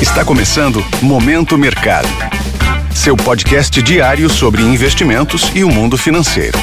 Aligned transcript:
Está 0.00 0.22
começando 0.26 0.80
Momento 1.02 1.56
Mercado. 1.56 2.06
Seu 2.94 3.16
podcast 3.16 3.80
diário 3.82 4.28
sobre 4.28 4.60
investimentos 4.60 5.50
e 5.54 5.64
o 5.64 5.70
mundo 5.70 5.96
financeiro. 5.96 6.58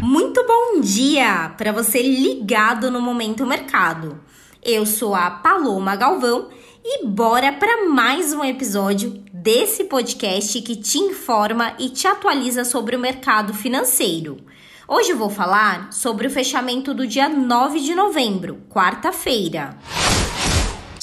Muito 0.00 0.46
bom 0.46 0.80
dia 0.80 1.52
para 1.58 1.72
você 1.72 2.00
ligado 2.00 2.88
no 2.88 3.00
Momento 3.00 3.44
Mercado. 3.44 4.20
Eu 4.62 4.86
sou 4.86 5.12
a 5.12 5.28
Paloma 5.28 5.96
Galvão 5.96 6.50
e 6.84 7.04
bora 7.04 7.52
para 7.52 7.88
mais 7.88 8.32
um 8.32 8.44
episódio 8.44 9.20
desse 9.32 9.84
podcast 9.84 10.62
que 10.62 10.76
te 10.76 10.98
informa 10.98 11.74
e 11.80 11.88
te 11.88 12.06
atualiza 12.06 12.64
sobre 12.64 12.94
o 12.94 13.00
mercado 13.00 13.52
financeiro. 13.52 14.36
Hoje 14.86 15.10
eu 15.10 15.16
vou 15.16 15.30
falar 15.30 15.92
sobre 15.92 16.28
o 16.28 16.30
fechamento 16.30 16.94
do 16.94 17.06
dia 17.08 17.28
9 17.28 17.80
de 17.80 17.94
novembro, 17.94 18.58
quarta-feira. 18.70 19.76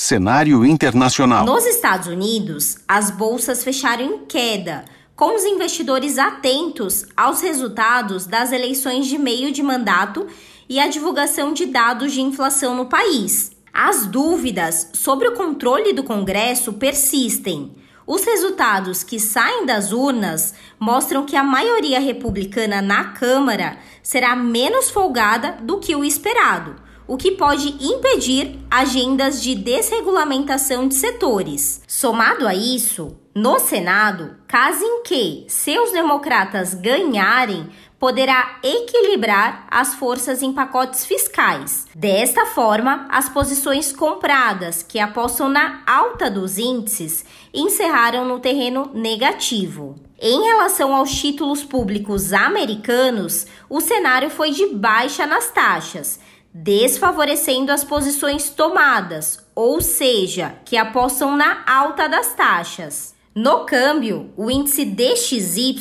Cenário 0.04 0.66
internacional. 0.66 1.46
Nos 1.46 1.64
Estados 1.64 2.08
Unidos, 2.08 2.80
as 2.88 3.12
bolsas 3.12 3.64
fecharam 3.64 4.04
em 4.04 4.26
queda, 4.26 4.84
com 5.16 5.36
os 5.36 5.44
investidores 5.44 6.18
atentos 6.18 7.06
aos 7.16 7.40
resultados 7.42 8.26
das 8.26 8.52
eleições 8.52 9.06
de 9.06 9.20
meio 9.20 9.52
de 9.52 9.62
mandato 9.62 10.26
e 10.68 10.80
a 10.80 10.88
divulgação 10.88 11.54
de 11.54 11.68
dados 11.68 12.14
de 12.14 12.20
inflação 12.20 12.76
no 12.76 12.88
país. 12.88 13.52
As 13.72 14.08
dúvidas 14.08 14.90
sobre 14.94 15.28
o 15.28 15.34
controle 15.34 15.94
do 15.94 16.04
Congresso 16.04 16.74
persistem. 16.74 17.72
Os 18.08 18.24
resultados 18.24 19.04
que 19.04 19.20
saem 19.20 19.68
das 19.68 19.92
urnas 19.92 20.56
mostram 20.80 21.28
que 21.28 21.36
a 21.36 21.44
maioria 21.44 22.00
republicana 22.00 22.82
na 22.82 23.12
Câmara 23.12 23.78
será 24.02 24.36
menos 24.36 24.90
folgada 24.90 25.60
do 25.62 25.78
que 25.78 25.96
o 25.96 26.04
esperado, 26.04 26.76
o 27.08 27.18
que 27.18 27.32
pode 27.32 27.70
impedir 27.80 28.60
agendas 28.70 29.42
de 29.42 29.56
desregulamentação 29.56 30.88
de 30.88 30.96
setores. 30.96 31.82
Somado 31.88 32.48
a 32.48 32.56
isso, 32.56 33.18
no 33.34 33.60
Senado, 33.60 34.36
caso 34.48 34.84
em 34.84 35.04
que 35.04 35.46
seus 35.48 35.92
democratas 35.92 36.74
ganharem, 36.74 37.70
poderá 38.02 38.58
equilibrar 38.64 39.68
as 39.70 39.94
forças 39.94 40.42
em 40.42 40.52
pacotes 40.52 41.06
fiscais. 41.06 41.86
Desta 41.94 42.48
forma, 42.48 43.08
as 43.12 43.30
posições 43.30 43.94
compradas 43.94 44.82
que 44.82 45.00
apostam 45.00 45.48
na 45.48 45.84
alta 45.86 46.28
dos 46.28 46.58
índices 46.58 47.24
encerraram 47.54 48.26
no 48.26 48.40
terreno 48.40 48.90
negativo. 48.92 49.96
Em 50.20 50.42
relação 50.42 50.96
aos 50.96 51.12
títulos 51.12 51.64
públicos 51.64 52.34
americanos, 52.34 53.46
o 53.70 53.80
cenário 53.80 54.32
foi 54.32 54.50
de 54.50 54.66
baixa 54.68 55.28
nas 55.28 55.52
taxas, 55.52 56.20
desfavorecendo 56.54 57.72
as 57.72 57.84
posições 57.84 58.50
tomadas, 58.50 59.40
ou 59.56 59.82
seja, 59.82 60.56
que 60.66 60.78
apostam 60.78 61.36
na 61.36 61.64
alta 61.66 62.08
das 62.08 62.34
taxas. 62.34 63.16
No 63.34 63.66
câmbio, 63.66 64.34
o 64.36 64.52
índice 64.52 64.84
DXY, 64.84 65.76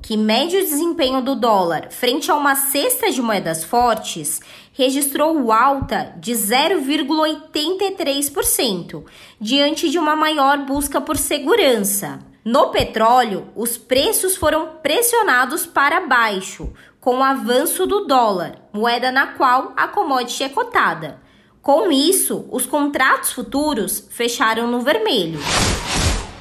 que 0.00 0.16
mede 0.16 0.56
o 0.56 0.64
desempenho 0.64 1.20
do 1.20 1.34
dólar 1.34 1.88
frente 1.90 2.30
a 2.30 2.34
uma 2.34 2.54
cesta 2.54 3.10
de 3.10 3.20
moedas 3.20 3.62
fortes, 3.62 4.40
registrou 4.72 5.52
alta 5.52 6.14
de 6.18 6.32
0,83%, 6.32 9.04
diante 9.38 9.90
de 9.90 9.98
uma 9.98 10.16
maior 10.16 10.64
busca 10.64 10.98
por 10.98 11.18
segurança. 11.18 12.20
No 12.42 12.70
petróleo, 12.70 13.48
os 13.54 13.76
preços 13.76 14.34
foram 14.36 14.78
pressionados 14.82 15.66
para 15.66 16.00
baixo, 16.00 16.72
com 17.04 17.18
o 17.18 17.22
avanço 17.22 17.84
do 17.84 18.06
dólar, 18.06 18.56
moeda 18.72 19.12
na 19.12 19.26
qual 19.26 19.74
a 19.76 19.86
commodity 19.86 20.42
é 20.42 20.48
cotada. 20.48 21.20
Com 21.60 21.92
isso, 21.92 22.46
os 22.50 22.64
contratos 22.64 23.30
futuros 23.30 24.08
fecharam 24.10 24.66
no 24.66 24.80
vermelho. 24.80 25.38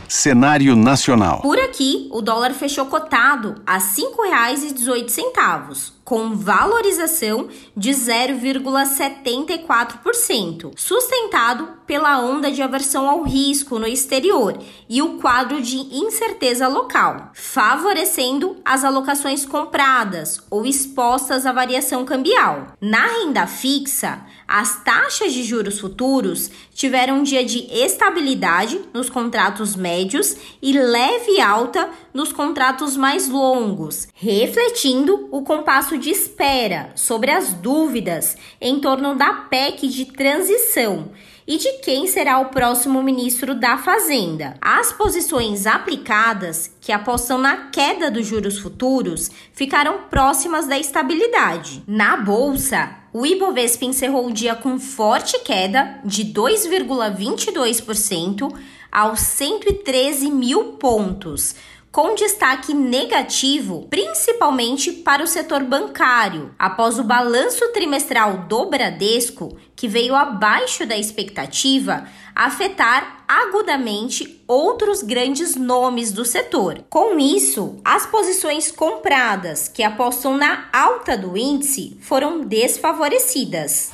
Cenário 0.08 0.74
nacional. 0.74 1.42
Por 1.42 1.60
aqui, 1.60 2.08
o 2.14 2.22
dólar 2.22 2.54
fechou 2.54 2.86
cotado 2.86 3.56
a 3.68 3.74
R$ 3.74 3.84
5,18, 3.84 5.92
com 6.04 6.36
valorização 6.36 7.48
de 7.76 7.90
0,74%, 7.92 10.74
sustentado 10.76 11.70
pela 11.88 12.20
onda 12.20 12.52
de 12.52 12.62
aversão 12.62 13.10
ao 13.10 13.24
risco 13.24 13.80
no 13.80 13.88
exterior 13.88 14.60
e 14.90 15.02
o 15.02 15.18
quadro 15.18 15.62
de 15.62 15.78
incerteza 15.78 16.68
local, 16.68 17.32
favorecendo 17.34 18.58
as 18.66 18.84
alocações 18.84 19.46
compradas 19.46 20.42
ou 20.50 20.66
expostas 20.66 21.46
à 21.46 21.52
variação 21.52 22.06
cambial. 22.06 22.74
Na 22.82 23.06
renda 23.06 23.46
fixa, 23.48 24.26
as 24.48 24.84
taxas 24.84 25.34
de 25.34 25.44
juros 25.44 25.80
futuros 25.80 26.50
tiveram 26.74 27.20
um 27.20 27.24
dia 27.24 27.44
de 27.44 27.68
estabilidade 27.72 28.80
nos 28.94 29.10
contratos 29.10 29.76
médios 29.76 30.36
e 30.62 30.74
leve 30.74 31.40
alta 31.40 31.90
nos 32.14 32.32
contratos 32.32 32.96
mais 32.96 33.30
longos, 33.30 34.08
refletindo 34.14 35.28
o 35.32 35.44
compasso 35.44 35.93
de 35.98 36.10
espera 36.10 36.92
sobre 36.96 37.32
as 37.32 37.54
dúvidas 37.54 38.36
em 38.60 38.80
torno 38.80 39.16
da 39.16 39.34
PEC 39.34 39.88
de 39.88 40.06
transição 40.06 41.12
e 41.46 41.58
de 41.58 41.80
quem 41.80 42.08
será 42.08 42.40
o 42.40 42.46
próximo 42.46 43.04
ministro 43.04 43.54
da 43.54 43.78
Fazenda. 43.78 44.56
As 44.62 44.94
posições 44.94 45.68
aplicadas, 45.68 46.74
que 46.80 46.90
apostam 46.92 47.38
na 47.38 47.68
queda 47.68 48.10
dos 48.10 48.26
juros 48.26 48.58
futuros, 48.60 49.30
ficaram 49.52 50.04
próximas 50.10 50.66
da 50.68 50.80
estabilidade. 50.80 51.84
Na 51.86 52.16
bolsa, 52.18 52.96
o 53.12 53.26
Ibovespa 53.26 53.84
encerrou 53.86 54.28
o 54.28 54.34
dia 54.34 54.56
com 54.56 54.80
forte 54.80 55.38
queda 55.40 56.00
de 56.04 56.26
2,22% 56.26 58.54
aos 58.92 59.20
113 59.20 60.32
mil 60.32 60.74
pontos 60.74 61.56
com 61.94 62.16
destaque 62.16 62.74
negativo, 62.74 63.86
principalmente 63.88 64.92
para 64.92 65.24
o 65.24 65.28
setor 65.28 65.64
bancário, 65.64 66.52
após 66.58 66.98
o 66.98 67.04
balanço 67.04 67.72
trimestral 67.72 68.48
do 68.48 68.66
Bradesco, 68.66 69.56
que 69.76 69.88
veio 69.88 70.16
abaixo 70.16 70.88
da 70.88 70.98
expectativa, 70.98 72.08
afetar 72.36 73.24
agudamente 73.28 74.44
outros 74.48 75.04
grandes 75.04 75.56
nomes 75.56 76.12
do 76.12 76.26
setor. 76.26 76.84
Com 76.90 77.20
isso, 77.20 77.80
as 77.86 78.08
posições 78.08 78.72
compradas 78.72 79.68
que 79.68 79.84
apostam 79.84 80.36
na 80.36 80.70
alta 80.74 81.16
do 81.16 81.38
índice 81.38 81.96
foram 82.02 82.42
desfavorecidas 82.42 83.92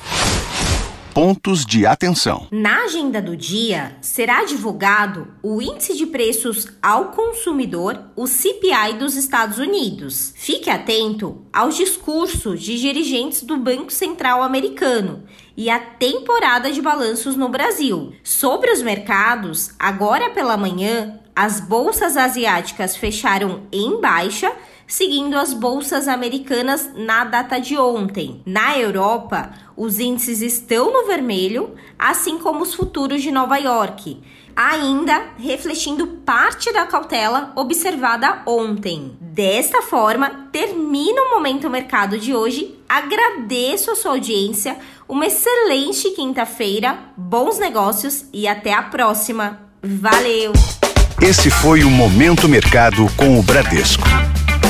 pontos 1.12 1.64
de 1.64 1.84
atenção. 1.86 2.46
Na 2.50 2.84
agenda 2.84 3.20
do 3.20 3.36
dia, 3.36 3.96
será 4.00 4.44
divulgado 4.44 5.28
o 5.42 5.60
Índice 5.60 5.96
de 5.96 6.06
Preços 6.06 6.68
ao 6.82 7.06
Consumidor, 7.06 7.98
o 8.16 8.26
CPI 8.26 8.94
dos 8.98 9.16
Estados 9.16 9.58
Unidos. 9.58 10.32
Fique 10.36 10.70
atento 10.70 11.44
aos 11.52 11.76
discursos 11.76 12.62
de 12.62 12.80
dirigentes 12.80 13.42
do 13.42 13.56
Banco 13.56 13.92
Central 13.92 14.42
americano 14.42 15.24
e 15.56 15.68
a 15.68 15.78
temporada 15.78 16.70
de 16.70 16.80
balanços 16.80 17.36
no 17.36 17.48
Brasil. 17.48 18.12
Sobre 18.22 18.70
os 18.70 18.80
mercados, 18.80 19.70
agora 19.78 20.30
pela 20.30 20.56
manhã, 20.56 21.20
as 21.34 21.60
bolsas 21.60 22.16
asiáticas 22.16 22.96
fecharam 22.96 23.62
em 23.72 24.00
baixa 24.00 24.52
seguindo 24.90 25.38
as 25.38 25.54
bolsas 25.54 26.08
americanas 26.08 26.90
na 26.94 27.24
data 27.24 27.60
de 27.60 27.78
ontem. 27.78 28.42
Na 28.44 28.76
Europa, 28.76 29.52
os 29.76 30.00
índices 30.00 30.42
estão 30.42 30.92
no 30.92 31.06
vermelho, 31.06 31.76
assim 31.96 32.38
como 32.38 32.62
os 32.62 32.74
futuros 32.74 33.22
de 33.22 33.30
Nova 33.30 33.56
York, 33.56 34.20
ainda 34.54 35.30
refletindo 35.38 36.06
parte 36.08 36.72
da 36.72 36.84
cautela 36.86 37.52
observada 37.54 38.42
ontem. 38.44 39.16
Desta 39.20 39.80
forma, 39.80 40.48
termina 40.50 41.22
o 41.22 41.30
momento 41.36 41.70
mercado 41.70 42.18
de 42.18 42.34
hoje. 42.34 42.76
Agradeço 42.88 43.92
a 43.92 43.96
sua 43.96 44.10
audiência, 44.10 44.76
uma 45.08 45.26
excelente 45.26 46.10
quinta-feira, 46.10 46.98
bons 47.16 47.60
negócios 47.60 48.24
e 48.32 48.48
até 48.48 48.72
a 48.72 48.82
próxima. 48.82 49.60
Valeu! 49.80 50.52
Esse 51.22 51.48
foi 51.48 51.84
o 51.84 51.90
Momento 51.90 52.48
Mercado 52.48 53.06
com 53.16 53.38
o 53.38 53.42
Bradesco 53.42 54.29